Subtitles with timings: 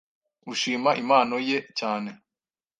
[0.51, 2.09] ushima impano ye cyane